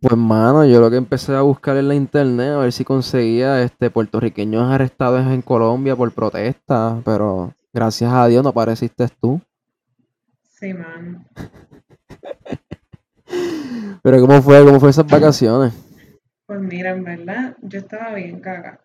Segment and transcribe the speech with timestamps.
[0.00, 3.62] Pues mano, yo lo que empecé a buscar en la internet a ver si conseguía
[3.62, 9.40] este puertorriqueños arrestados en Colombia por protesta, pero gracias a Dios no apareciste tú.
[10.48, 11.24] Sí, mano.
[14.02, 14.64] Pero ¿cómo fue?
[14.64, 15.72] ¿Cómo fue esas vacaciones?
[16.46, 18.80] Pues mira, en verdad, yo estaba bien cagada.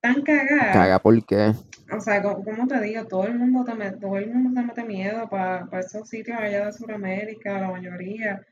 [0.00, 0.72] Tan cagada.
[0.72, 1.52] Caga, ¿por qué?
[1.94, 4.84] O sea, co- como te digo, todo el mundo te, todo el mundo te mete
[4.84, 8.42] miedo para esos sitios allá de Sudamérica, la mayoría.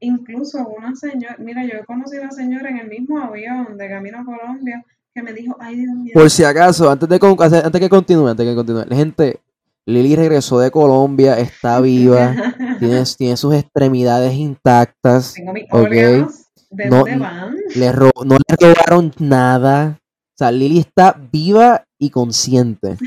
[0.00, 3.88] Incluso una señora, mira, yo he conocido a una señora en el mismo avión de
[3.88, 4.84] camino a Colombia
[5.14, 7.18] que me dijo, ay Dios mío, Por si acaso, antes de
[7.64, 9.40] antes que continúe, antes que continúe, gente,
[9.86, 12.34] Lili regresó de Colombia, está viva,
[12.78, 15.72] tiene, tiene sus extremidades intactas, tengo mis ok.
[15.72, 17.56] órganos, ¿de No, van?
[17.74, 19.98] le ro- no le robaron nada.
[20.00, 22.96] O sea, Lili está viva y consciente.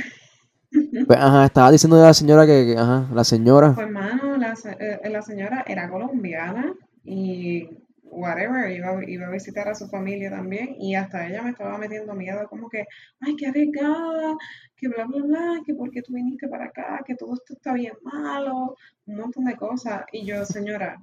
[1.05, 3.73] Pues, ajá, estaba diciendo de la señora que, que, ajá, la señora.
[3.76, 7.67] Pues mano, la, se- eh, la señora era colombiana y
[8.03, 12.13] whatever, iba, iba a visitar a su familia también y hasta ella me estaba metiendo
[12.13, 12.85] miedo como que,
[13.21, 14.37] ay, qué arriesgada,
[14.76, 17.73] que bla, bla, bla, que por qué tú viniste para acá, que todo esto está
[17.73, 20.04] bien malo, un montón de cosas.
[20.12, 21.01] Y yo, señora,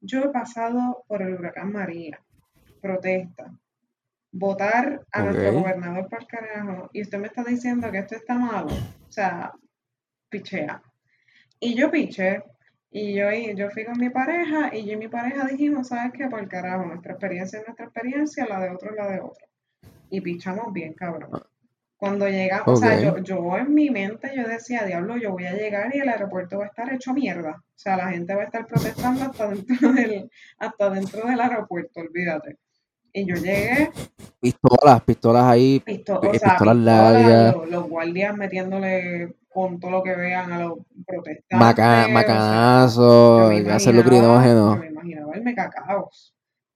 [0.00, 2.20] yo he pasado por el huracán María,
[2.82, 3.50] protesta,
[4.30, 8.34] votar a nuestro gobernador para el carajo y usted me está diciendo que esto está
[8.34, 8.68] malo.
[9.08, 9.52] O sea,
[10.28, 10.82] pichea.
[11.60, 12.42] Y yo piché,
[12.94, 16.12] y yo, y yo fui con mi pareja, y yo y mi pareja dijimos, ¿sabes
[16.12, 16.28] qué?
[16.28, 19.46] Por carajo, nuestra experiencia es nuestra experiencia, la de otro es la de otro.
[20.10, 21.30] Y pichamos bien, cabrón.
[21.96, 25.54] Cuando llegamos, o sea, yo, yo en mi mente yo decía, diablo, yo voy a
[25.54, 27.52] llegar y el aeropuerto va a estar hecho mierda.
[27.52, 32.00] O sea, la gente va a estar protestando hasta dentro del, hasta dentro del aeropuerto,
[32.00, 32.58] olvídate.
[33.14, 33.90] Y yo llegué,
[34.40, 39.90] Pistolas, pistolas ahí, pisto- pi- o sea, pistolas largas, los, los guardias metiéndole con todo
[39.90, 44.78] lo que vean a los protestantes, maca- macanazos, me gases imaginaba, yo lacrimógenos.
[44.80, 46.34] me imaginaba el mecacaos.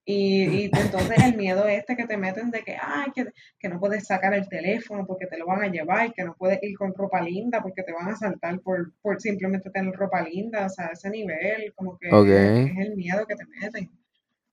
[0.08, 3.26] Y, y entonces el miedo este que te meten de que, ay, que,
[3.58, 6.62] que no puedes sacar el teléfono porque te lo van a llevar, que no puedes
[6.62, 10.66] ir con ropa linda porque te van a asaltar por, por simplemente tener ropa linda,
[10.66, 12.28] o sea, ese nivel, como que Ok.
[12.28, 13.90] es el miedo que te meten.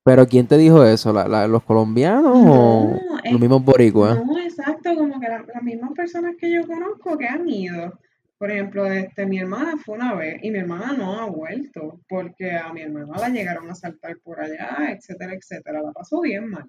[0.03, 1.13] Pero ¿quién te dijo eso?
[1.13, 2.99] ¿La- la- ¿Los colombianos o No,
[3.31, 4.17] los mismos boricuas?
[4.25, 7.97] No, exacto, como que la- las mismas personas que yo conozco que han ido.
[8.37, 12.51] Por ejemplo, este, mi hermana fue una vez y mi hermana no ha vuelto porque
[12.51, 15.81] a mi hermana la llegaron a saltar por allá, etcétera, etcétera.
[15.81, 16.65] La pasó bien mal.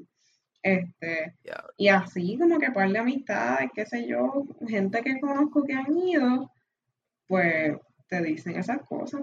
[0.63, 1.35] Este,
[1.77, 5.93] y así como que par de amistades, qué sé yo, gente que conozco que han
[5.99, 6.51] ido,
[7.27, 7.77] pues
[8.09, 9.23] te dicen esas cosas.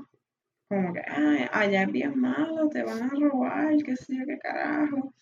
[0.71, 4.39] Como que, "Ay, allá es bien malo, te van a robar, qué sé yo, qué
[4.39, 5.13] carajo.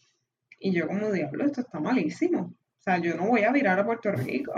[0.59, 2.39] Y yo como diablo, esto está malísimo.
[2.41, 4.53] O sea, yo no voy a virar a Puerto Rico.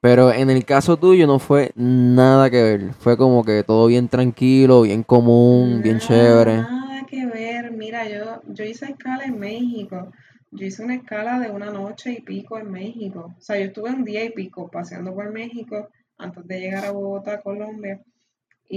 [0.00, 2.92] Pero en el caso tuyo no fue nada que ver.
[2.94, 6.58] Fue como que todo bien tranquilo, bien común, bien chévere.
[6.58, 7.72] nada que ver.
[7.72, 10.12] Mira, yo, yo hice escala en México.
[10.52, 13.34] Yo hice una escala de una noche y pico en México.
[13.36, 16.92] O sea, yo estuve un día y pico paseando por México antes de llegar a
[16.92, 18.00] Bogotá, Colombia.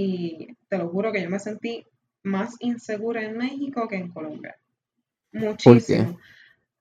[0.02, 1.86] Y te lo juro que yo me sentí
[2.24, 4.56] más insegura en México que en Colombia.
[5.62, 6.02] ¿Por qué?
[6.02, 6.18] Muchísimo.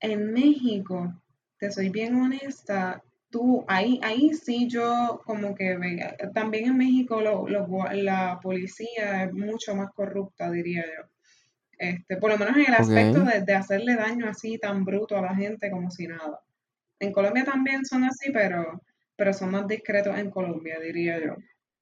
[0.01, 1.13] En México,
[1.59, 7.21] te soy bien honesta, tú, ahí, ahí sí yo como que ve- también en México
[7.21, 7.47] lo-
[7.93, 11.03] la policía es mucho más corrupta, diría yo.
[11.79, 15.21] Este, por lo menos en el aspecto de, de hacerle daño así tan bruto a
[15.23, 16.41] la gente como si nada.
[16.99, 18.81] En Colombia también son así, pero,
[19.17, 21.35] pero son más discretos en Colombia, diría yo.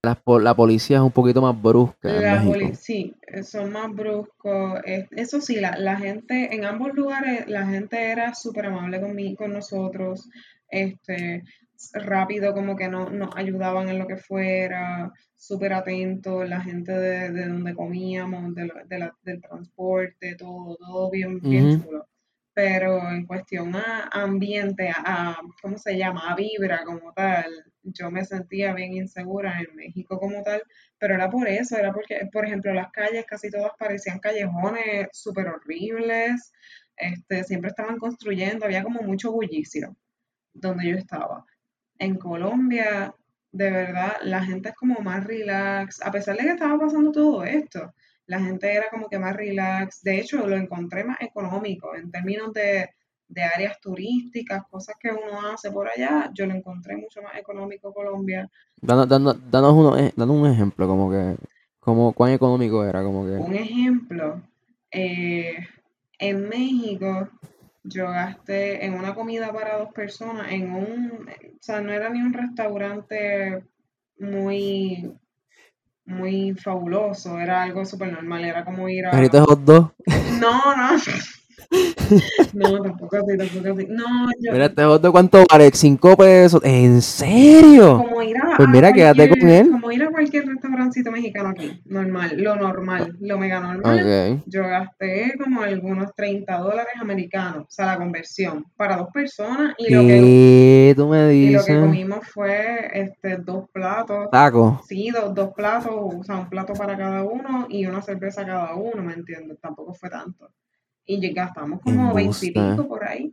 [0.04, 2.70] La, la policía es un poquito más brusca en México.
[2.74, 4.80] sí, son más bruscos.
[4.84, 9.36] eh, Eso sí, la, la gente, en ambos lugares, la gente era súper amable conmi-
[9.36, 10.28] con nosotros,
[10.68, 11.42] este,
[11.92, 17.30] rápido, como que no, nos ayudaban en lo que fuera, súper atentos, la gente de,
[17.30, 22.06] de donde comíamos, de la- de la- del transporte, todo, todo bien, bien chulo.
[22.54, 26.30] Pero en cuestión a ambiente, a, ¿cómo se llama?
[26.30, 27.46] A vibra como tal,
[27.82, 30.62] yo me sentía bien insegura en México como tal,
[30.98, 35.48] pero era por eso, era porque, por ejemplo, las calles casi todas parecían callejones súper
[35.48, 36.52] horribles,
[36.96, 39.96] este, siempre estaban construyendo, había como mucho bullicio
[40.52, 41.44] donde yo estaba.
[41.98, 43.14] En Colombia,
[43.52, 47.44] de verdad, la gente es como más relax, a pesar de que estaba pasando todo
[47.44, 47.94] esto,
[48.26, 50.02] la gente era como que más relax.
[50.02, 52.88] De hecho, lo encontré más económico en términos de,
[53.28, 57.92] de áreas turísticas, cosas que uno hace por allá, yo lo encontré mucho más económico
[57.92, 58.48] Colombia.
[58.80, 61.36] Danos, danos, danos uno, eh, danos un ejemplo, como que,
[61.80, 63.32] como cuán económico era, como que.
[63.32, 64.42] Un ejemplo,
[64.90, 65.56] eh,
[66.18, 67.28] en México
[67.82, 72.20] yo gasté en una comida para dos personas, en un, o sea, no era ni
[72.20, 73.62] un restaurante
[74.18, 75.12] muy,
[76.06, 79.10] muy fabuloso, era algo súper normal, era como ir a...
[79.10, 79.94] ¿Trajiste hot dog?
[80.40, 80.98] No, no.
[82.52, 83.86] No, tampoco así, tampoco así.
[83.88, 84.04] No,
[84.40, 84.52] yo.
[84.52, 85.70] Mira, este hot dog, ¿cuánto vale?
[85.72, 86.60] Cinco pesos.
[86.64, 87.98] ¿En serio?
[87.98, 89.70] Como ir a, Pues a mira, quédate cualquier- con él.
[89.70, 91.80] Como ir a cualquier restaurancito mexicano aquí.
[91.86, 94.42] Normal, lo normal, lo mega normal.
[94.46, 99.74] Yo gasté como algunos 30 dólares americanos, o sea, la conversión, para dos personas.
[99.78, 101.84] Y lo que, ¿Qué tú me y lo que dices?
[101.86, 104.28] comimos fue este, dos platos.
[104.30, 104.82] Taco.
[104.86, 108.74] Sí, dos, dos platos, o sea, un plato para cada uno y una cerveza cada
[108.74, 109.58] uno, ¿me entiendes?
[109.60, 110.50] Tampoco fue tanto.
[111.06, 113.32] Y gastamos como veintipico por ahí.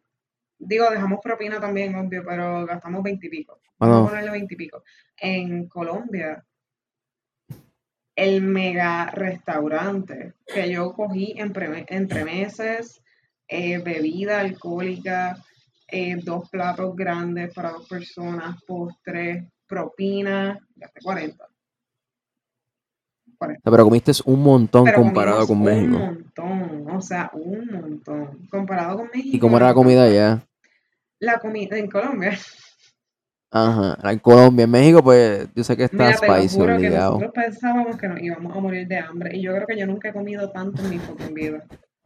[0.57, 3.59] Digo, dejamos propina también, obvio, pero gastamos veintipico.
[3.79, 4.83] Vamos a Bueno, ponerle veintipico.
[5.17, 6.45] En Colombia,
[8.15, 13.01] el mega restaurante que yo cogí entre, entre meses,
[13.47, 15.35] eh, bebida alcohólica,
[15.87, 21.50] eh, dos platos grandes para dos personas, postre, propina, gasté 40.
[23.41, 23.71] 40.
[23.71, 25.97] pero comiste un montón Pero comparado con México.
[25.97, 28.47] Un montón, o sea, un montón.
[28.51, 29.35] Comparado con México.
[29.35, 30.45] ¿Y cómo era la comida allá?
[31.19, 32.37] La comida en Colombia.
[33.49, 33.97] Ajá.
[34.11, 37.13] En Colombia, en México, pues yo sé que está Mira, spicy, juro que obligado.
[37.13, 39.35] nosotros pensábamos que nos íbamos a morir de hambre.
[39.35, 41.63] Y yo creo que yo nunca he comido tanto en mi fucking vida.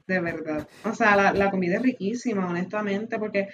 [0.07, 0.65] De verdad.
[0.85, 3.49] O sea, la, la comida es riquísima, honestamente, porque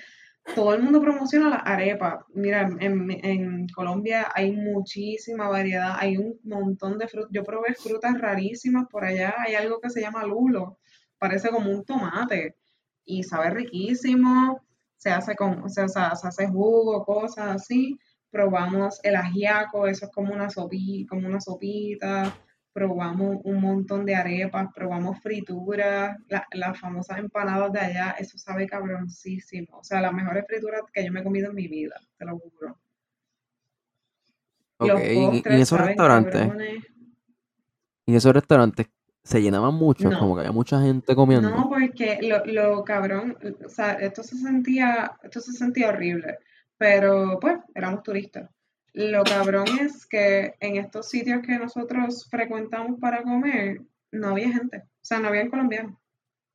[0.55, 2.25] todo el mundo promociona la arepa.
[2.33, 7.31] Mira, en, en Colombia hay muchísima variedad, hay un montón de frutas.
[7.33, 9.35] Yo probé frutas rarísimas por allá.
[9.45, 10.79] Hay algo que se llama lulo.
[11.17, 12.57] Parece como un tomate.
[13.05, 14.61] Y sabe riquísimo.
[14.97, 17.99] Se hace con, o sea, se hace jugo, cosas así
[18.31, 22.33] probamos el ajiaco, eso es como una sopi, como una sopita,
[22.73, 28.67] probamos un montón de arepas, probamos frituras, la- las famosas empanadas de allá, eso sabe
[28.67, 32.25] cabroncísimo, o sea, las mejores frituras que yo me he comido en mi vida, te
[32.25, 32.77] lo juro.
[34.77, 36.83] Ok, y- en esos restaurantes, cabrones.
[38.07, 38.87] y esos restaurantes
[39.23, 41.49] se llenaban mucho, No, como que había mucha gente comiendo.
[41.49, 46.39] No, porque lo, lo cabrón, o sea, esto se sentía, esto se sentía horrible,
[46.77, 48.49] pero pues éramos turistas.
[48.93, 54.79] Lo cabrón es que en estos sitios que nosotros frecuentamos para comer, no había gente,
[54.79, 55.97] o sea, no había colombianos,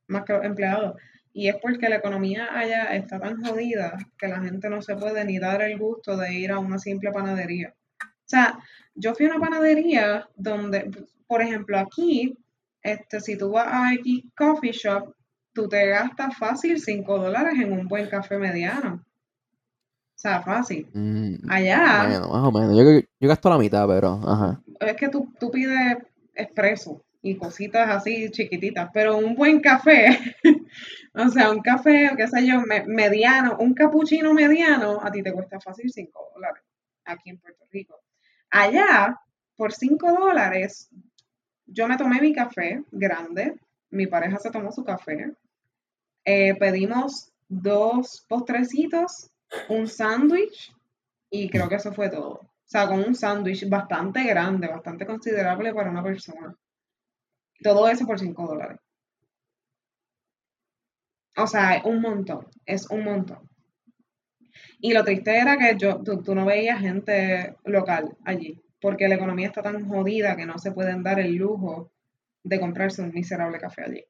[0.07, 1.01] más que empleados.
[1.33, 5.23] Y es porque la economía allá está tan jodida que la gente no se puede
[5.25, 7.73] ni dar el gusto de ir a una simple panadería.
[8.01, 8.59] O sea,
[8.93, 10.91] yo fui a una panadería donde,
[11.27, 12.37] por ejemplo, aquí,
[12.81, 15.13] este, si tú vas a X Coffee Shop,
[15.53, 19.03] tú te gastas fácil 5 dólares en un buen café mediano.
[20.17, 20.89] O sea, fácil.
[20.93, 22.75] Mm, Allá, bueno, más o menos.
[22.75, 24.59] Yo, yo gasto la mitad, pero, ajá.
[24.79, 25.97] es que tú, tú pides
[26.33, 30.17] expreso y cositas así chiquititas, pero un buen café,
[31.13, 35.31] o sea, un café, qué sé yo, me- mediano, un capuchino mediano, a ti te
[35.31, 36.63] cuesta fácil 5 dólares
[37.05, 37.99] aquí en Puerto Rico.
[38.49, 39.19] Allá,
[39.55, 40.89] por 5 dólares,
[41.67, 43.59] yo me tomé mi café grande,
[43.91, 45.31] mi pareja se tomó su café,
[46.25, 49.29] eh, pedimos dos postrecitos,
[49.69, 50.73] un sándwich
[51.29, 52.33] y creo que eso fue todo.
[52.33, 56.55] O sea, con un sándwich bastante grande, bastante considerable para una persona.
[57.61, 58.79] Todo eso por 5 dólares.
[61.37, 63.49] O sea, un montón, es un montón.
[64.79, 69.15] Y lo triste era que yo, tú, tú no veías gente local allí, porque la
[69.15, 71.91] economía está tan jodida que no se pueden dar el lujo
[72.43, 74.03] de comprarse un miserable café allí.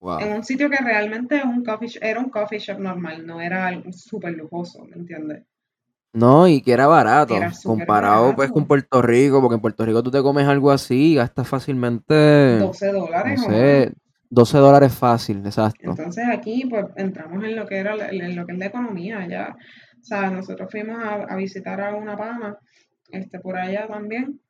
[0.00, 0.20] Wow.
[0.20, 3.66] En un sitio que realmente es un coffee era un coffee shop normal, no era
[3.66, 5.44] algo súper lujoso, ¿me entiendes?
[6.12, 8.66] No, y que era barato, Era comparado pues con.
[8.66, 12.92] Puerto Rico, porque en Puerto Rico tú te comes algo así y gastas fácilmente, 12
[12.92, 13.56] no dólares o más.
[13.56, 13.92] sé,
[14.30, 15.90] 12 dólares fácil, exacto.
[15.90, 19.56] Entonces aquí pues entramos en lo que era en lo que es la economía ya.
[20.00, 22.58] O sea, nosotros fuimos a, a visitar a una pana,
[23.10, 24.40] este, por allá también,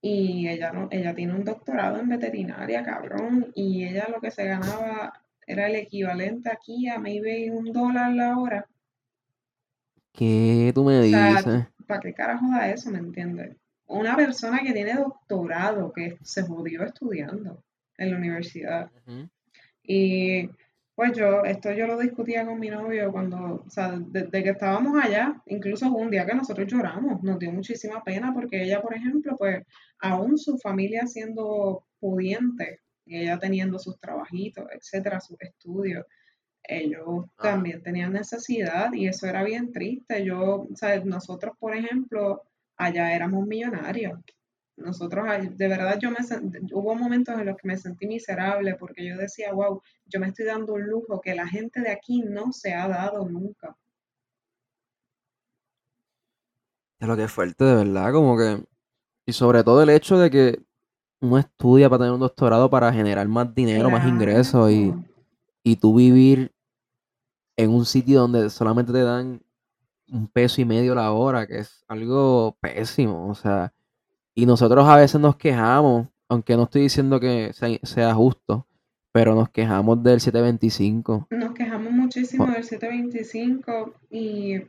[0.00, 4.44] y ella no, ella tiene un doctorado en veterinaria, cabrón, y ella lo que se
[4.44, 5.12] ganaba
[5.46, 8.66] era el equivalente aquí a maybe un dólar la hora.
[10.12, 11.66] ¿Qué tú me O sea, dices?
[11.86, 13.56] ¿para qué carajo da eso, me entiendes?
[13.86, 17.62] Una persona que tiene doctorado, que se jodió estudiando
[17.96, 18.90] en la universidad.
[19.82, 20.50] Y
[20.98, 25.00] pues yo, esto yo lo discutía con mi novio cuando, o sea, desde que estábamos
[25.00, 28.94] allá, incluso hubo un día que nosotros lloramos, nos dio muchísima pena porque ella, por
[28.96, 29.64] ejemplo, pues
[30.00, 36.04] aún su familia siendo pudiente, y ella teniendo sus trabajitos, etcétera, sus estudios,
[36.64, 37.42] ellos Ah.
[37.44, 40.24] también tenían necesidad y eso era bien triste.
[40.24, 42.42] Yo, o sea, nosotros, por ejemplo,
[42.76, 44.18] allá éramos millonarios.
[44.78, 46.16] Nosotros, de verdad, yo me
[46.72, 50.46] hubo momentos en los que me sentí miserable porque yo decía, wow, yo me estoy
[50.46, 53.76] dando un lujo que la gente de aquí no se ha dado nunca.
[57.00, 58.64] Es lo que es fuerte, de verdad, como que...
[59.26, 60.62] Y sobre todo el hecho de que
[61.20, 64.94] uno estudia para tener un doctorado para generar más dinero, más ingresos y,
[65.62, 66.52] y tú vivir
[67.56, 69.42] en un sitio donde solamente te dan
[70.10, 73.72] un peso y medio la hora, que es algo pésimo, o sea,
[74.38, 78.68] y nosotros a veces nos quejamos, aunque no estoy diciendo que sea, sea justo,
[79.10, 81.26] pero nos quejamos del 725.
[81.30, 84.60] Nos quejamos muchísimo del 725 y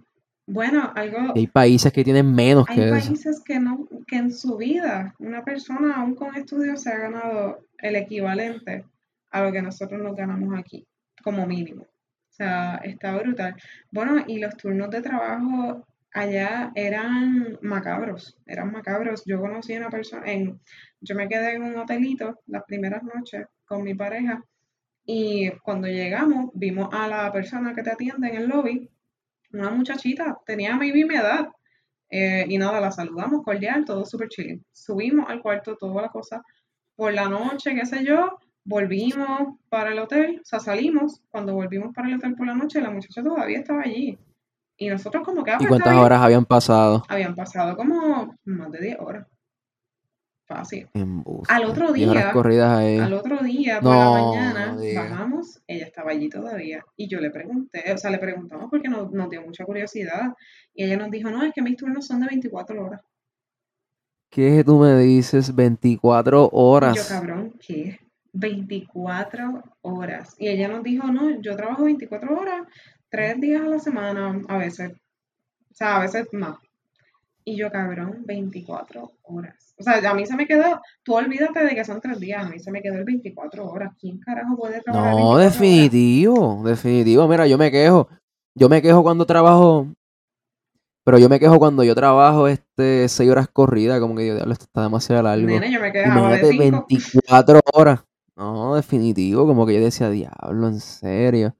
[0.48, 3.10] bueno, algo, hay países que tienen menos hay que eso.
[3.10, 7.60] países que no, que en su vida una persona aún con estudios se ha ganado
[7.78, 8.86] el equivalente
[9.30, 10.84] a lo que nosotros nos ganamos aquí,
[11.24, 11.84] como mínimo.
[11.84, 13.56] O sea, está brutal.
[13.92, 19.24] Bueno, y los turnos de trabajo allá eran macabros, eran macabros.
[19.25, 20.60] Yo conocí a una persona, en,
[21.01, 24.44] yo me quedé en un hotelito las primeras noches con mi pareja
[25.06, 28.89] y cuando llegamos vimos a la persona que te atiende en el lobby,
[29.54, 31.50] una muchachita, tenía maybe mi edad.
[32.10, 34.63] eh, y nada, la saludamos cordial, todo súper chill.
[34.72, 36.44] Subimos al cuarto, toda la cosa.
[36.96, 41.22] Por la noche, qué sé yo, volvimos para el hotel, o sea, salimos.
[41.30, 44.20] Cuando volvimos para el hotel por la noche, la muchacha todavía estaba allí.
[44.80, 46.04] Y nosotros como que, ah, ¿Y pues, cuántas bien.
[46.04, 47.04] horas habían pasado?
[47.10, 49.28] Habían pasado como más de 10 horas.
[50.48, 50.90] Fácil.
[51.48, 52.98] Al otro 10 horas día, corridas ahí.
[52.98, 56.84] al otro día, por la mañana, bajamos, ella estaba allí todavía.
[56.96, 60.34] Y yo le pregunté, o sea, le preguntamos porque nos, nos dio mucha curiosidad.
[60.74, 63.02] Y ella nos dijo, no, es que mis turnos son de 24 horas.
[64.32, 65.54] ¿Qué tú me dices?
[65.54, 67.08] 24 Y yo, horas.
[67.10, 68.00] cabrón, ¿qué?
[68.34, 70.36] 24 horas.
[70.40, 72.62] Y ella nos dijo, no, yo trabajo 24 horas,
[73.10, 74.92] tres días a la semana, a veces.
[75.72, 76.58] O sea, a veces más.
[77.46, 79.74] Y yo, cabrón, 24 horas.
[79.78, 82.50] O sea, a mí se me quedó, tú olvídate de que son tres días, a
[82.50, 83.94] mí se me quedó el 24 horas.
[84.00, 85.54] ¿Quién carajo puede trabajar No, 24 horas?
[85.54, 87.28] definitivo, definitivo.
[87.28, 88.08] Mira, yo me quejo.
[88.56, 89.88] Yo me quejo cuando trabajo,
[91.06, 94.51] pero yo me quejo cuando yo trabajo este 6 horas corridas, como que yo, diablo,
[94.54, 95.48] esto está demasiado largo.
[95.48, 96.86] Nene, yo me quedaba de Imagínate 5.
[96.89, 98.04] 24 horas.
[98.36, 101.56] No, definitivo, como que yo decía, diablo, en serio.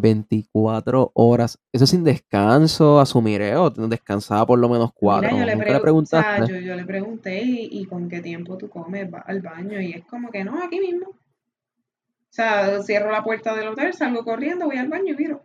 [0.00, 1.58] 24 horas.
[1.72, 5.30] Eso sin descanso, asumiré, o descansaba por lo menos 4.
[5.30, 9.40] Mira, yo le, yo, yo le pregunté y, y con qué tiempo tú comes al
[9.40, 11.08] baño y es como que no, aquí mismo.
[11.08, 15.42] O sea, cierro la puerta del hotel, salgo corriendo, voy al baño y viro.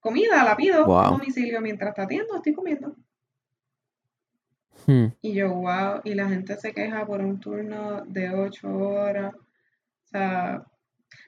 [0.00, 2.96] Comida, la pido a domicilio mientras te atiendo, estoy comiendo.
[4.86, 5.06] Hmm.
[5.20, 9.34] Y yo, wow, y la gente se queja por un turno de ocho horas.
[9.34, 10.64] O sea,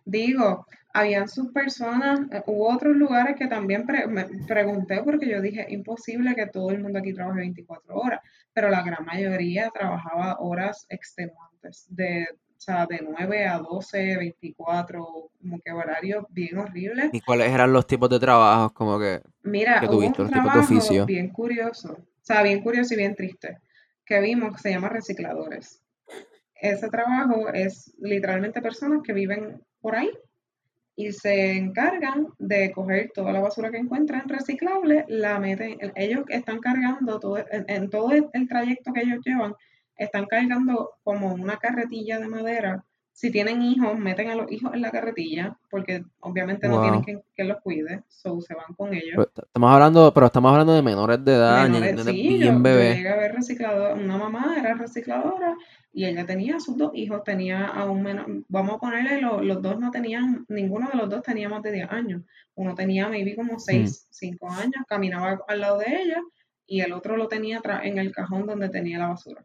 [0.04, 5.42] digo, habían sus personas, eh, hubo otros lugares que también pre- me pregunté porque yo
[5.42, 8.20] dije, imposible que todo el mundo aquí trabaje 24 horas,
[8.52, 15.04] pero la gran mayoría trabajaba horas extenuantes, de, o sea, de 9 a 12, 24,
[15.40, 17.10] como que horarios bien horribles.
[17.12, 20.32] ¿Y cuáles eran los tipos de trabajos como que, Mira, que hubo tuviste, un los
[20.42, 21.06] tipos de oficio?
[21.06, 23.58] bien curioso, o sea, bien curioso y bien triste,
[24.06, 25.80] que vimos que se llama recicladores.
[26.54, 30.10] Ese trabajo es literalmente personas que viven por ahí
[30.96, 36.60] y se encargan de coger toda la basura que encuentran reciclable, la meten, ellos están
[36.60, 39.54] cargando todo, en, en todo el, trayecto que ellos llevan,
[39.96, 42.84] están cargando como una carretilla de madera.
[43.16, 47.23] Si tienen hijos, meten a los hijos en la carretilla, porque obviamente no tienen quien,
[47.37, 49.12] quien los cuide, so se van con ellos.
[49.14, 52.62] Pero estamos hablando, pero estamos hablando de menores de edad, Menores, sí, yo, bien yo
[52.62, 52.97] bebés.
[52.97, 55.54] llegué a ver recicladora, una mamá era recicladora
[55.92, 59.62] y ella tenía sus dos hijos, tenía a un menor, vamos a ponerle, lo- los
[59.62, 62.23] dos no tenían, ninguno de los dos tenía más de 10 años,
[62.56, 63.61] uno tenía maybe como Hmm.
[63.61, 66.21] 6, 5 años, caminaba al lado de ella
[66.66, 69.44] y el otro lo tenía en el cajón donde tenía la basura,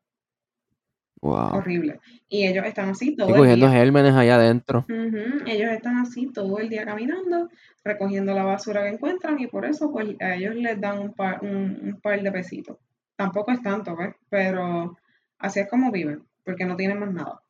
[1.21, 1.57] Wow.
[1.57, 1.99] horrible.
[2.29, 3.75] Y ellos están así Y todo el cogiendo día.
[3.79, 4.85] gérmenes allá adentro.
[4.87, 7.49] Ellos están así todo el día caminando,
[7.83, 11.43] recogiendo la basura que encuentran y por eso pues a ellos les dan un par,
[11.43, 12.77] un, un par de pesitos.
[13.15, 14.15] Tampoco es tanto, ¿ves?
[14.29, 14.97] Pero
[15.39, 17.41] así es como viven, porque no tienen más nada.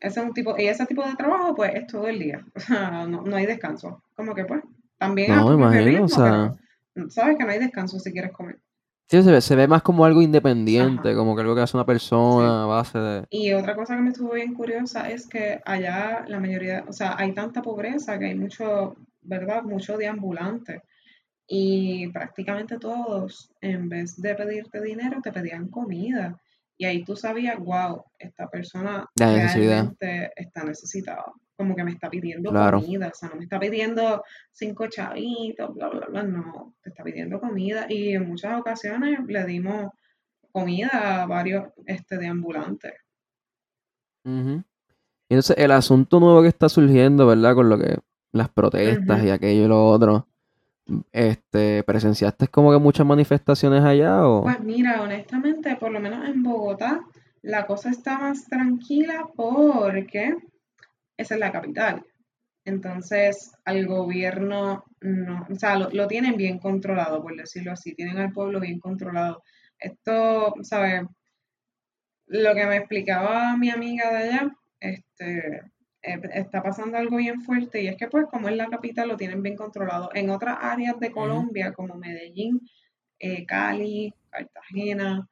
[0.00, 2.60] Ese es un tipo, y ese tipo de trabajo pues es todo el día, o
[2.60, 4.02] sea, no, no hay descanso.
[4.14, 4.62] Como que pues,
[4.98, 6.52] también No, imagino, o sea,
[6.92, 8.58] pero sabes que no hay descanso si quieres comer.
[9.10, 11.76] Sí, se ve, se ve más como algo Ajá, independiente, como que algo que hace
[11.76, 13.26] una persona a base de...
[13.30, 17.16] Y otra cosa que me estuvo bien curiosa es que allá la mayoría, o sea,
[17.18, 19.62] hay tanta pobreza que hay mucho, ¿verdad?
[19.62, 20.82] Mucho de ambulante.
[21.46, 26.40] Y prácticamente todos, en vez de pedirte dinero, te pedían comida.
[26.78, 31.24] Y ahí tú sabías, wow, esta persona La realmente está necesitada.
[31.60, 32.80] Como que me está pidiendo claro.
[32.80, 37.04] comida, o sea, no me está pidiendo cinco chavitos, bla, bla, bla, no, te está
[37.04, 37.84] pidiendo comida.
[37.86, 39.92] Y en muchas ocasiones le dimos
[40.50, 42.94] comida a varios este, de ambulantes.
[44.24, 47.54] Entonces el asunto nuevo que está surgiendo, ¿verdad?
[47.54, 47.98] Con lo que
[48.32, 50.26] las protestas y aquello y lo otro.
[51.12, 54.44] este, ¿presenciaste como que muchas manifestaciones allá o?
[54.44, 57.02] Pues mira, honestamente, por lo menos en Bogotá,
[57.42, 60.36] la cosa está más tranquila porque
[61.20, 62.04] esa es la capital.
[62.64, 68.32] Entonces, al gobierno no, o sea, lo, tienen bien controlado, por decirlo así, tienen al
[68.32, 69.42] pueblo bien controlado.
[69.78, 71.02] Esto, ¿sabes?
[72.26, 75.62] Lo que me explicaba mi amiga de allá, este,
[76.02, 79.16] eh, está pasando algo bien fuerte y es que pues como es la capital lo
[79.16, 80.10] tienen bien controlado.
[80.14, 82.60] En otras áreas de Colombia, como Medellín,
[83.18, 85.28] eh, Cali, Cartagena,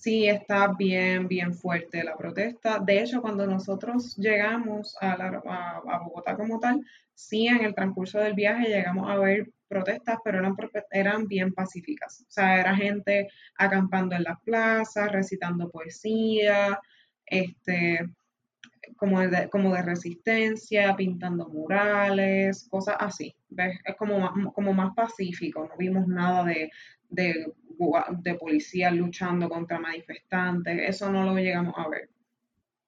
[0.00, 2.78] sí está bien, bien fuerte la protesta.
[2.78, 6.80] De hecho, cuando nosotros llegamos a, a, Bogotá como tal,
[7.14, 10.56] sí en el transcurso del viaje llegamos a ver protestas, pero eran,
[10.90, 12.22] eran bien pacíficas.
[12.22, 16.80] O sea, era gente acampando en las plazas, recitando poesía,
[17.26, 18.00] este,
[18.96, 23.36] como de, como de resistencia, pintando murales, cosas así.
[23.50, 23.78] ¿ves?
[23.84, 26.70] Es como, como más pacífico, no vimos nada de,
[27.10, 27.52] de,
[28.22, 32.08] de policías luchando contra manifestantes, eso no lo llegamos a ver.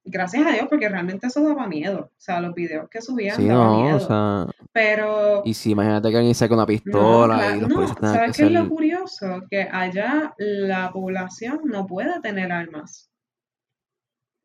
[0.05, 2.11] Gracias a Dios, porque realmente eso daba miedo.
[2.17, 4.50] O sea, los videos que subían sí, daban miedo.
[4.73, 5.43] pero.
[5.45, 8.69] Y si imagínate que alguien saca una pistola y los no, ¿Sabes qué es lo
[8.69, 9.43] curioso?
[9.49, 13.12] Que allá la población no puede tener armas.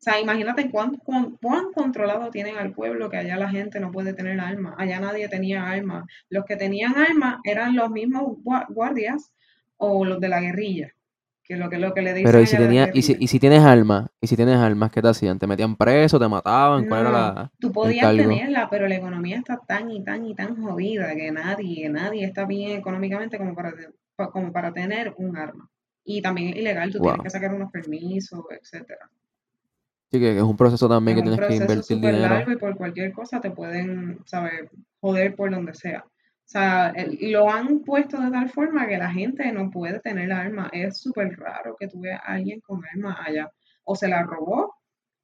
[0.00, 4.38] sea, imagínate cuán, cuán, controlado tienen al pueblo que allá la gente no puede tener
[4.38, 4.74] armas.
[4.78, 6.04] Allá nadie tenía armas.
[6.30, 8.36] Los que tenían armas eran los mismos
[8.68, 9.32] guardias
[9.78, 10.92] o los de la guerrilla.
[11.42, 13.40] Que lo que, lo que le dicen Pero ¿y si, tenía, y, si, y si
[13.40, 14.10] tienes armas?
[14.20, 15.38] ¿Y si tienes armas, qué te hacían?
[15.38, 16.18] ¿Te metían preso?
[16.18, 16.86] ¿Te mataban?
[16.86, 20.62] ¿Cuál era la, Tú podías tenerla, pero la economía está tan y tan y tan
[20.62, 23.72] jodida que nadie, nadie está bien económicamente como para,
[24.30, 25.70] como para tener un arma.
[26.04, 29.08] Y también es ilegal, tú tienes que sacar unos permisos, etcétera.
[30.10, 32.18] Sí, que es un proceso también que tienes que invertir dinero.
[32.18, 34.70] largo y por cualquier cosa te pueden, ¿sabes?
[35.00, 36.04] Joder por donde sea.
[36.48, 40.70] O sea, lo han puesto de tal forma que la gente no puede tener arma.
[40.72, 43.52] Es súper raro que tú veas a alguien con arma allá.
[43.84, 44.74] O se la robó,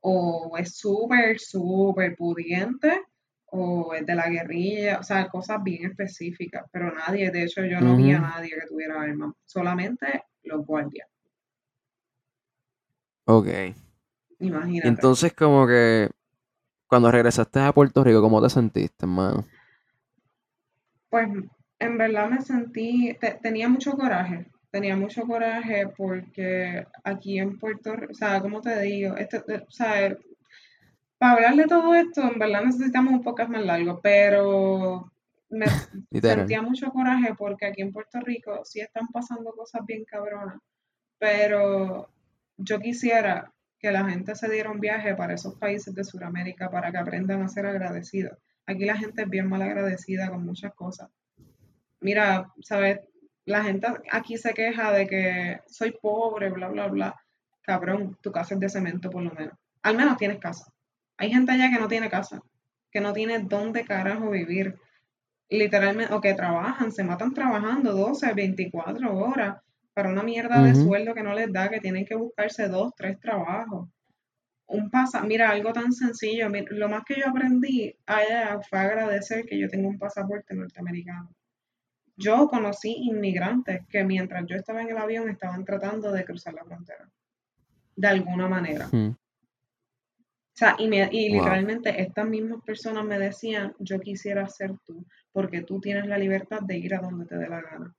[0.01, 3.01] o es súper, súper pudiente,
[3.47, 4.99] o es de la guerrilla.
[4.99, 6.67] O sea, cosas bien específicas.
[6.71, 9.33] Pero nadie, de hecho, yo no vi a nadie que tuviera arma.
[9.47, 11.09] Solamente los guardias.
[13.25, 13.49] Ok.
[14.41, 14.89] Imagínate.
[14.89, 16.11] Entonces, como que
[16.87, 19.47] cuando regresaste a Puerto Rico, ¿cómo te sentiste, hermano?
[21.15, 21.29] Pues
[21.79, 28.11] en verdad me sentí, tenía mucho coraje, tenía mucho coraje porque aquí en Puerto Rico,
[28.11, 30.19] o sea, como te digo, este, o sea,
[31.17, 35.13] para hablar de todo esto, en verdad necesitamos un poco más largo, pero
[35.51, 35.67] me
[36.21, 40.59] sentía mucho coraje porque aquí en Puerto Rico sí están pasando cosas bien cabronas,
[41.17, 42.09] pero
[42.57, 46.91] yo quisiera que la gente se diera un viaje para esos países de Sudamérica para
[46.91, 48.37] que aprendan a ser agradecidos.
[48.67, 51.11] Aquí la gente es bien mal agradecida con muchas cosas.
[52.01, 53.01] Mira, ¿sabes?
[53.45, 57.21] La gente aquí se queja de que soy pobre, bla, bla, bla.
[57.63, 59.55] Cabrón, tu casa es de cemento por lo menos.
[59.83, 60.73] Al menos tienes casa.
[61.19, 62.43] Hay gente allá que no tiene casa,
[62.91, 64.79] que no tiene dónde carajo vivir.
[65.51, 69.59] Literalmente, o que trabajan, se matan trabajando 12, 24 horas
[69.93, 73.21] para una mierda de sueldo que no les da, que tienen que buscarse dos, tres
[73.21, 73.89] trabajos
[74.67, 79.59] un pasa, mira, algo tan sencillo, lo más que yo aprendí allá fue agradecer que
[79.59, 81.35] yo tengo un pasaporte norteamericano.
[82.17, 86.65] Yo conocí inmigrantes que mientras yo estaba en el avión estaban tratando de cruzar la
[86.65, 87.11] frontera,
[87.97, 88.89] de alguna manera.
[88.91, 89.11] Hmm.
[89.11, 95.63] O sea, y, y literalmente estas mismas personas me decían, yo quisiera ser tú, porque
[95.63, 97.95] tú tienes la libertad de ir a donde te dé la gana.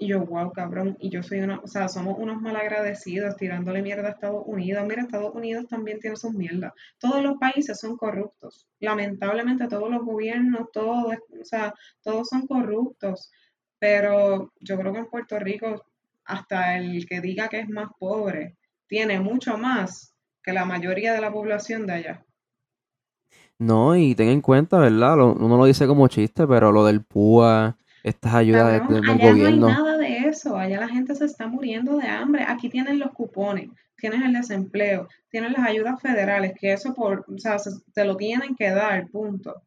[0.00, 4.06] Y yo, wow, cabrón, y yo soy una, o sea, somos unos malagradecidos tirándole mierda
[4.06, 4.86] a Estados Unidos.
[4.86, 6.72] Mira, Estados Unidos también tiene sus mierdas.
[6.98, 8.68] Todos los países son corruptos.
[8.78, 13.32] Lamentablemente todos los gobiernos, todos, o sea, todos son corruptos.
[13.80, 15.84] Pero yo creo que en Puerto Rico,
[16.24, 18.56] hasta el que diga que es más pobre,
[18.86, 22.24] tiene mucho más que la mayoría de la población de allá.
[23.58, 25.18] No, y ten en cuenta, ¿verdad?
[25.18, 29.66] uno lo dice como chiste, pero lo del PUA, estas ayudas del, gobierno.
[29.66, 32.44] No hay nada de eso, allá la gente se está muriendo de hambre.
[32.46, 37.38] Aquí tienen los cupones, tienes el desempleo, tienes las ayudas federales, que eso por, o
[37.38, 37.56] sea,
[37.92, 39.62] te lo tienen que dar, punto.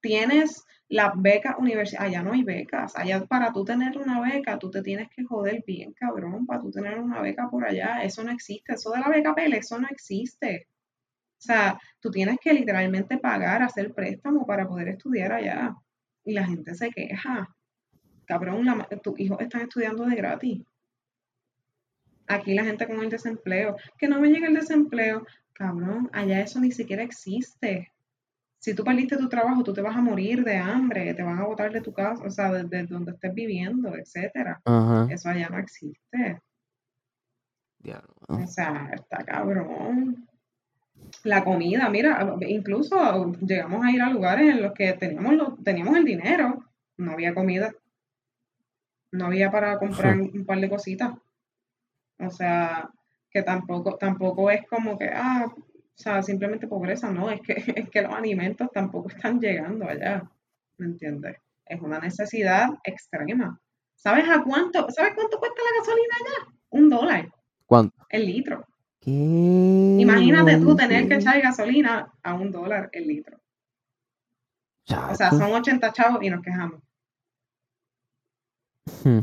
[0.00, 4.70] Tienes las becas universitarias, allá no hay becas, allá para tú tener una beca, tú
[4.70, 8.32] te tienes que joder bien, cabrón, para tú tener una beca por allá, eso no
[8.32, 10.66] existe, eso de la beca PL, eso no existe.
[11.38, 15.76] O sea, tú tienes que literalmente pagar, hacer préstamo para poder estudiar allá.
[16.24, 17.48] Y la gente se queja
[18.30, 18.64] cabrón,
[19.02, 20.62] tus hijos están estudiando de gratis.
[22.28, 26.60] Aquí la gente con el desempleo, que no me llegue el desempleo, cabrón, allá eso
[26.60, 27.90] ni siquiera existe.
[28.60, 31.46] Si tú perdiste tu trabajo, tú te vas a morir de hambre, te van a
[31.46, 34.60] botar de tu casa, o sea, desde donde estés viviendo, etcétera.
[35.10, 36.40] Eso allá no existe.
[38.28, 40.29] O sea, está cabrón.
[41.24, 42.96] La comida, mira, incluso
[43.40, 46.64] llegamos a ir a lugares en los que teníamos, lo- teníamos el dinero,
[46.96, 47.72] no había comida,
[49.12, 51.12] no había para comprar un par de cositas.
[52.18, 52.88] O sea,
[53.30, 55.62] que tampoco, tampoco es como que, ah, o
[55.94, 60.22] sea, simplemente pobreza, no, es que, es que los alimentos tampoco están llegando allá,
[60.78, 61.36] ¿me entiendes?
[61.66, 63.60] Es una necesidad extrema.
[63.94, 66.56] ¿Sabes a cuánto, sabes cuánto cuesta la gasolina allá?
[66.70, 67.28] Un dólar
[67.66, 68.06] ¿Cuánto?
[68.08, 68.66] el litro.
[69.00, 69.96] ¿Qué?
[69.98, 73.38] Imagínate tú tener que echar gasolina a un dólar el litro.
[74.88, 76.80] O sea, son 80 chavos y nos quejamos.
[79.04, 79.20] Hmm.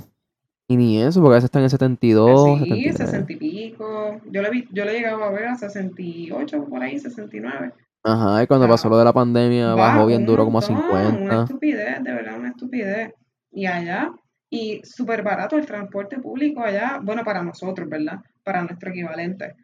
[0.69, 2.97] Y ni eso, porque a veces están en 72, sí, 79.
[2.97, 4.21] 60 y pico.
[4.25, 7.71] Yo le vi, yo le llegaba a ver a 68 por ahí, 69.
[8.03, 11.09] Ajá, y cuando pasó lo de la pandemia bajó bien duro como a montón, Una
[11.09, 11.43] 50.
[11.43, 13.13] estupidez, de verdad, una estupidez.
[13.51, 14.11] Y allá,
[14.49, 18.19] y súper barato el transporte público allá, bueno, para nosotros, ¿verdad?
[18.43, 19.55] Para nuestro equivalente.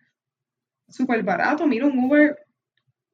[0.88, 2.38] Súper barato, mira un Uber,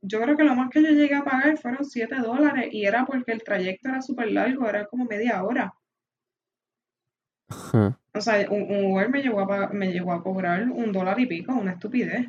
[0.01, 3.05] yo creo que lo más que yo llegué a pagar fueron 7 dólares y era
[3.05, 5.73] porque el trayecto era súper largo, era como media hora.
[8.13, 11.25] O sea, un, un Uber me llegó a, me llegó a cobrar un dólar y
[11.25, 12.27] pico, una estupidez.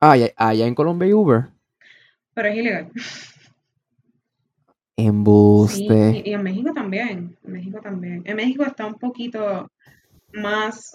[0.00, 1.44] Ah, allá en Colombia hay Uber.
[2.34, 2.90] Pero es ilegal.
[2.94, 3.02] Sí,
[4.96, 6.22] Embuste.
[6.24, 8.22] y, y en México también, en México también.
[8.24, 9.70] En México está un poquito
[10.32, 10.94] más,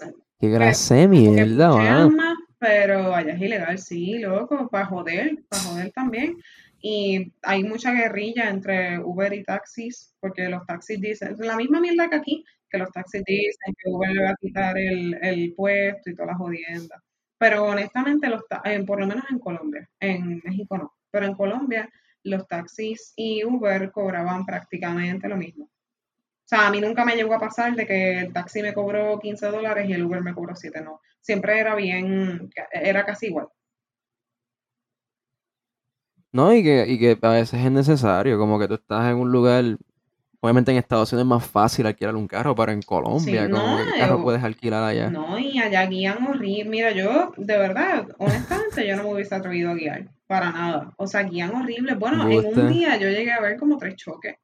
[1.10, 5.92] Qué clase de mierda, más, pero allá es ilegal, sí, loco, para joder, para joder
[5.92, 6.36] también.
[6.80, 12.08] Y hay mucha guerrilla entre Uber y taxis, porque los taxis dicen, la misma mierda
[12.10, 16.10] que aquí, que los taxis dicen que Uber le va a quitar el, el puesto
[16.10, 17.00] y todas las jodiendas.
[17.38, 21.34] Pero honestamente, los ta- eh, por lo menos en Colombia, en México no, pero en
[21.34, 21.88] Colombia
[22.24, 25.70] los taxis y Uber cobraban prácticamente lo mismo.
[26.44, 29.18] O sea, a mí nunca me llegó a pasar de que el taxi me cobró
[29.18, 31.00] 15 dólares y el Uber me cobró 7, no.
[31.20, 33.48] Siempre era bien, era casi igual.
[36.32, 39.30] No, y que, y que a veces es necesario, como que tú estás en un
[39.30, 39.64] lugar,
[40.40, 42.82] obviamente en Estados Unidos es más fácil alquilar un carro, pero en
[43.14, 45.16] Sí, Colombia, como no, que qué carro eh, puedes alquilar allá.
[45.16, 46.64] no, y allá guían horrible.
[46.70, 50.94] Mira, yo, de verdad, honestamente, yo no me hubiese atrevido a guiar, para nada.
[50.96, 51.94] O sea, guían horrible.
[51.94, 54.36] Bueno, en un día yo llegué a ver como tres choques.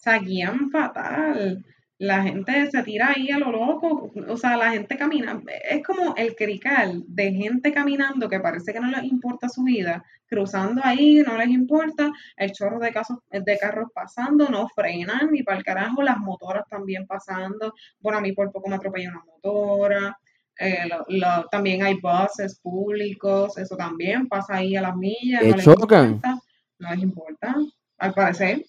[0.00, 1.64] O sea, guían fatal.
[1.98, 4.10] La gente se tira ahí a lo loco.
[4.28, 5.38] O sea, la gente camina.
[5.70, 10.02] Es como el crical de gente caminando que parece que no les importa su vida.
[10.26, 12.10] Cruzando ahí, no les importa.
[12.38, 16.02] El chorro de, casos, de carros pasando, no frenan ni para el carajo.
[16.02, 17.74] Las motoras también pasando.
[17.98, 20.18] Bueno, a mí por poco me atropella una motora.
[20.58, 23.58] Eh, lo- lo- también hay buses públicos.
[23.58, 25.42] Eso también pasa ahí a las millas.
[25.50, 25.64] No les
[26.12, 26.38] importa.
[26.78, 27.56] No les importa.
[27.98, 28.64] Al parecer.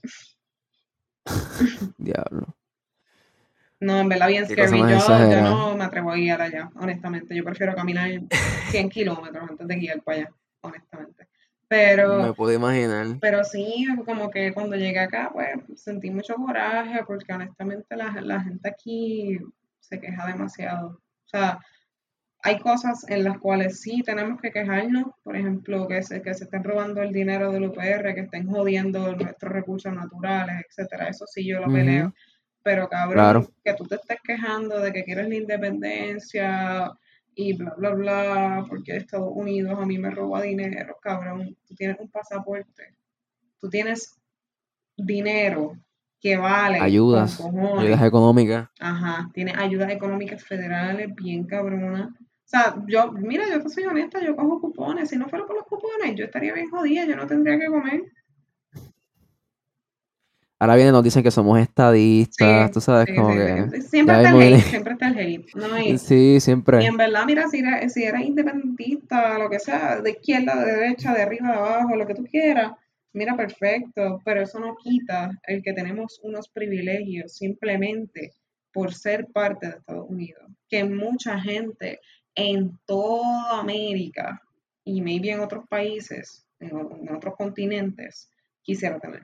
[1.98, 2.56] Diablo.
[3.80, 4.80] No, en verdad bien scary.
[4.80, 7.36] Yo, yo no me atrevo a guiar allá, honestamente.
[7.36, 8.10] Yo prefiero caminar
[8.70, 11.24] 100 kilómetros antes de guiar para allá, honestamente.
[11.24, 11.28] Me
[11.68, 13.08] Pero, puedo imaginar.
[13.20, 18.42] pero sí, como que cuando llegué acá, pues sentí mucho coraje porque honestamente la, la
[18.42, 19.40] gente aquí
[19.80, 20.88] se queja demasiado.
[20.90, 21.60] O sea,
[22.44, 26.46] hay cosas en las cuales sí tenemos que quejarnos, por ejemplo, que se, que se
[26.46, 31.08] estén robando el dinero del UPR, que estén jodiendo nuestros recursos naturales, etcétera.
[31.10, 32.14] Eso sí yo lo peleo.
[32.64, 33.52] Pero cabrón, Claro.
[33.64, 36.92] que tú te estés quejando de que quieres la independencia
[37.36, 41.56] y bla, bla, bla, porque Estados Unidos a mí me roba dinero, cabrón.
[41.68, 42.96] Tú tienes un pasaporte,
[43.60, 44.16] tú tienes
[44.98, 45.78] dinero
[46.20, 48.70] que vale Ayudas, ayudas económicas.
[48.80, 52.10] Ajá, tienes ayudas económicas federales bien cabronas.
[52.54, 55.10] O sea, yo, mira, yo te soy honesta, yo cojo cupones.
[55.10, 58.02] Si no fuera por los cupones, yo estaría bien jodida, yo no tendría que comer.
[60.60, 63.82] Ahora vienen nos dicen que somos estadistas, Sí, tú sabes, sí, como sí, que.
[63.84, 64.62] Siempre está el hate, viene.
[64.64, 65.56] siempre está el hate.
[65.56, 66.86] No, y, Sí, y siempre.
[66.86, 71.14] en verdad, mira, si eres, si eres independentista, lo que sea, de izquierda, de derecha,
[71.14, 72.74] de arriba, de abajo, lo que tú quieras,
[73.14, 78.34] mira, perfecto, pero eso no quita el que tenemos unos privilegios simplemente
[78.74, 82.02] por ser parte de Estados Unidos, que mucha gente
[82.36, 84.42] en toda América
[84.84, 86.76] y maybe en otros países, en,
[87.16, 88.30] otros continentes,
[88.64, 89.24] quisiera tener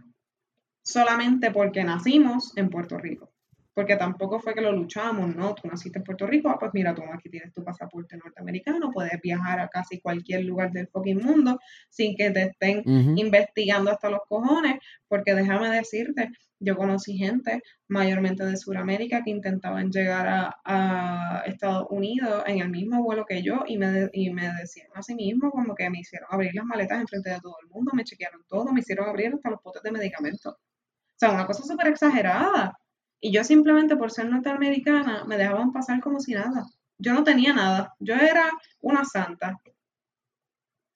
[0.88, 3.34] solamente porque nacimos en Puerto Rico.
[3.74, 5.54] Porque tampoco fue que lo luchamos, ¿no?
[5.54, 9.22] Tú naciste en Puerto Rico, ah, pues mira, toma, aquí tienes tu pasaporte norteamericano, puedes
[9.22, 12.82] viajar a casi cualquier lugar del fucking mundo sin que te estén
[13.17, 19.91] investigando hasta los cojones, porque déjame decirte Yo conocí gente, mayormente de Sudamérica, que intentaban
[19.91, 24.88] llegar a, Estados Unidos en el mismo vuelo que yo y me, y me decían
[24.96, 27.70] a sí mismo como que me hicieron abrir las maletas en frente de todo el
[27.70, 30.54] mundo, me chequearon todo, me hicieron abrir hasta los potes de medicamentos.
[30.54, 32.78] O sea, una cosa súper exagerada.
[33.20, 36.65] Y yo simplemente por ser norteamericana me dejaban pasar como si nada.
[37.00, 37.96] Yo no tenía nada.
[38.00, 39.60] Yo era una santa.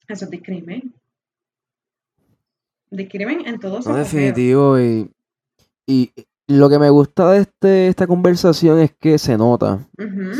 [0.06, 0.94] Eso es discrimen.
[2.90, 4.78] Discrimen en todos no, definitivo.
[4.78, 5.10] Y,
[5.86, 6.12] y
[6.48, 9.86] lo que me gusta de este, esta conversación es que se nota.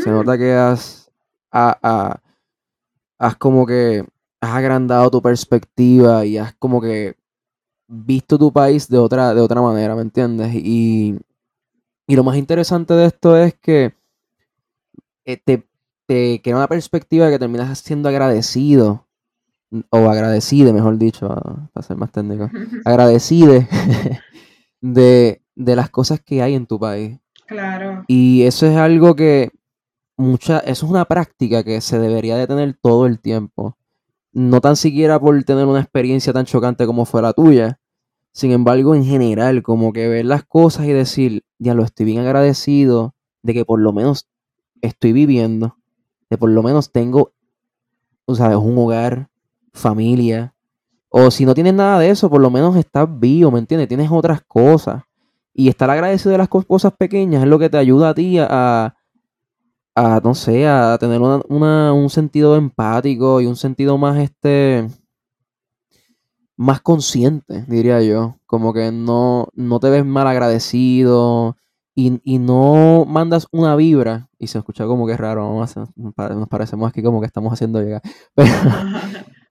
[0.03, 1.11] Se nota que has,
[1.51, 2.17] has
[3.39, 4.05] como que
[4.41, 7.17] has agrandado tu perspectiva y has como que
[7.89, 10.55] visto tu país de otra, de otra manera, ¿me entiendes?
[10.55, 11.19] Y,
[12.07, 13.95] y lo más interesante de esto es que
[15.25, 15.67] eh, te,
[16.07, 19.07] te crea una perspectiva de que terminas siendo agradecido,
[19.91, 21.29] o agradecido, mejor dicho,
[21.73, 22.51] para ser más técnico,
[22.85, 23.55] agradecido
[24.83, 27.19] de, de las cosas que hay en tu país.
[27.47, 28.05] Claro.
[28.09, 29.51] Y eso es algo que
[30.17, 33.79] mucha, eso es una práctica que se debería de tener todo el tiempo.
[34.33, 37.79] No tan siquiera por tener una experiencia tan chocante como fue la tuya.
[38.33, 42.19] Sin embargo, en general, como que ver las cosas y decir, ya lo estoy bien
[42.19, 44.29] agradecido de que por lo menos
[44.81, 45.77] estoy viviendo,
[46.31, 47.33] de por lo menos tengo,
[48.25, 49.29] o sea, un hogar,
[49.75, 50.52] familia,
[51.15, 53.87] o si no tienes nada de eso, por lo menos estás vivo, ¿me entiendes?
[53.87, 55.03] Tienes otras cosas.
[55.53, 58.95] Y estar agradecido de las cosas pequeñas es lo que te ayuda a ti a,
[59.95, 64.89] a no sé, a tener un sentido empático y un sentido más, este,
[66.57, 68.37] más consciente, diría yo.
[68.47, 71.57] Como que no, no te ves mal agradecido,
[71.95, 75.63] y, no mandas una vibra, y se escucha como que es raro,
[75.97, 78.01] nos parecemos aquí como que estamos haciendo llegar,
[78.35, 78.51] pero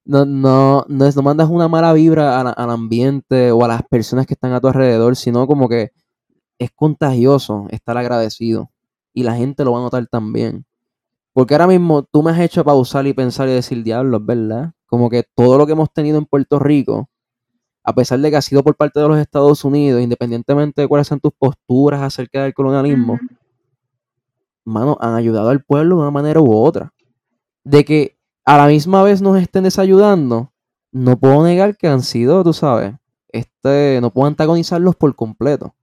[0.06, 4.54] no, no, no, mandas una mala vibra al, ambiente o a las personas que están
[4.54, 5.92] a tu alrededor, sino como que
[6.60, 8.72] es contagioso estar agradecido
[9.14, 10.66] y la gente lo va a notar también.
[11.34, 14.74] Porque ahora mismo tú me has hecho pausar y pensar y decir, diablo, es verdad.
[14.86, 17.10] Como que todo lo que hemos tenido en Puerto Rico
[17.84, 21.08] a pesar de que ha sido por parte de los Estados Unidos, independientemente de cuáles
[21.08, 23.20] sean tus posturas acerca del colonialismo,
[24.64, 26.94] mano, han ayudado al pueblo de una manera u otra.
[27.64, 28.18] De que
[28.54, 30.52] a la misma vez nos estén desayudando,
[30.92, 32.94] no puedo negar que han sido, tú sabes,
[33.30, 35.74] este, no puedo antagonizarlos por completo.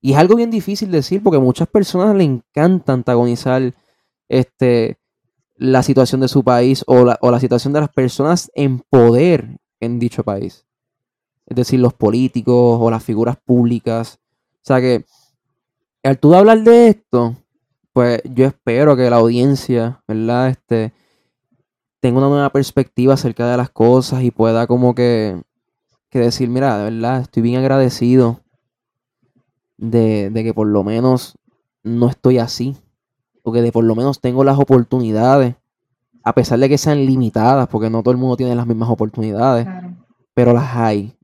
[0.00, 3.74] Y es algo bien difícil decir porque a muchas personas le encanta antagonizar
[4.28, 4.98] este,
[5.56, 9.58] la situación de su país o la, o la situación de las personas en poder
[9.80, 10.66] en dicho país
[11.46, 14.18] es decir, los políticos o las figuras públicas.
[14.56, 15.04] O sea que
[16.02, 17.36] al tú hablar de esto,
[17.92, 20.48] pues yo espero que la audiencia, ¿verdad?
[20.48, 20.92] Este,
[22.02, 25.40] tenga una nueva perspectiva acerca de las cosas y pueda como que,
[26.10, 28.40] que decir, mira, de verdad, estoy bien agradecido
[29.76, 31.38] de, de que por lo menos
[31.84, 32.76] no estoy así.
[33.44, 35.54] O que de por lo menos tengo las oportunidades,
[36.24, 39.68] a pesar de que sean limitadas, porque no todo el mundo tiene las mismas oportunidades,
[40.34, 41.16] pero las hay.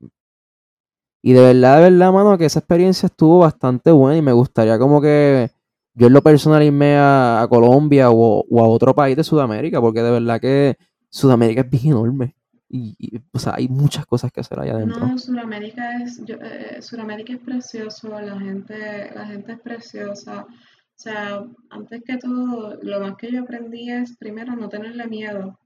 [1.21, 4.79] Y de verdad, de verdad, mano, que esa experiencia estuvo bastante buena y me gustaría
[4.79, 5.51] como que
[5.93, 10.11] yo en lo personal irme a, Colombia o, a otro país de Sudamérica, porque de
[10.11, 10.77] verdad que
[11.09, 12.35] Sudamérica es bien enorme.
[12.71, 14.99] Y, o sea, hay muchas cosas que hacer allá adentro.
[14.99, 20.45] No, Sudamérica es, eh, Sudamérica es precioso, la gente, la gente es preciosa.
[20.45, 25.57] O sea, antes que todo, lo más que yo aprendí es primero no tenerle miedo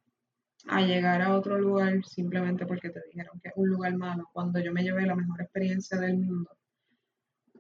[0.67, 4.59] a llegar a otro lugar simplemente porque te dijeron que es un lugar malo, cuando
[4.59, 6.49] yo me llevé la mejor experiencia del mundo,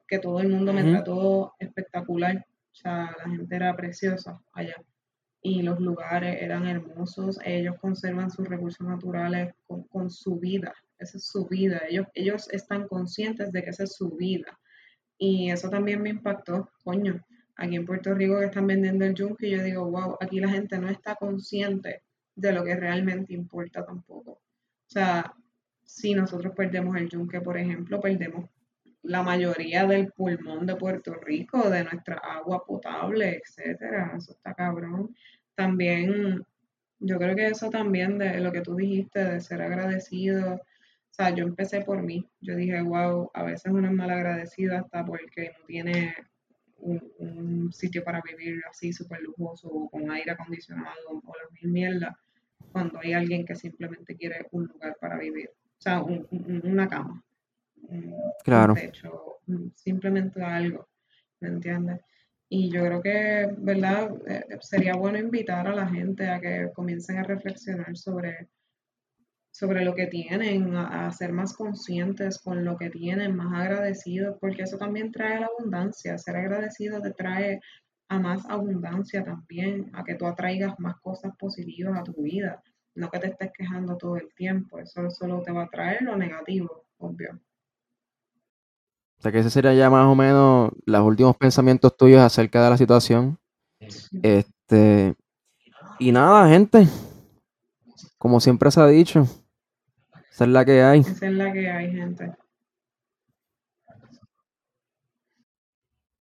[0.07, 4.75] que todo el mundo me trató espectacular, o sea, la gente era preciosa allá.
[5.41, 11.25] Y los lugares eran hermosos, ellos conservan sus recursos naturales con, su vida, esa es
[11.25, 14.59] su vida, ellos, ellos están conscientes de que esa es su vida.
[15.17, 17.21] Y eso también me impactó, coño,
[17.57, 20.77] aquí en Puerto Rico que están vendiendo el yunque, yo digo, wow, aquí la gente
[20.79, 22.03] no está consciente
[22.35, 24.31] de lo que realmente importa tampoco.
[24.31, 25.33] O sea,
[25.83, 28.49] si nosotros perdemos el yunque, por ejemplo, perdemos
[29.03, 34.13] la mayoría del pulmón de Puerto Rico, de nuestra agua potable, etcétera.
[34.17, 35.15] Eso está cabrón.
[35.55, 36.43] También,
[36.99, 40.55] yo creo que eso también de lo que tú dijiste, de ser agradecido.
[40.55, 42.27] O sea, yo empecé por mí.
[42.39, 46.15] Yo dije, wow, a veces uno es mal agradecido hasta porque no tiene
[46.77, 52.15] un, sitio para vivir así súper lujoso, con aire acondicionado o las mil mierdas,
[52.71, 55.49] cuando hay alguien que simplemente quiere un lugar para vivir.
[55.49, 57.23] O sea, una cama,
[58.43, 58.73] claro.
[58.73, 59.39] un techo,
[59.75, 60.87] simplemente algo,
[61.39, 62.01] ¿me entiendes?
[62.49, 64.11] Y yo creo que, ¿verdad?
[64.27, 68.49] Eh, sería bueno invitar a la gente a que comiencen a reflexionar sobre
[69.53, 74.63] sobre lo que tienen, a, ser más conscientes con lo que tienen, más agradecidos, porque
[74.63, 76.17] eso también trae la abundancia.
[76.17, 77.61] Ser agradecido te trae
[78.09, 82.63] a más abundancia también, a que tú atraigas más cosas positivas a tu vida,
[82.95, 86.15] no que te estés quejando todo el tiempo, eso solo te va a traer lo
[86.17, 87.39] negativo, obvio.
[89.23, 92.77] Sea que ese sería ya más o menos los últimos pensamientos tuyos acerca de la
[92.77, 93.39] situación.
[94.21, 95.15] Este,
[95.97, 96.85] y nada, gente,
[98.17, 99.25] como siempre se ha dicho,
[100.29, 100.99] esa es la que hay.
[100.99, 102.33] Esa es la que hay, gente.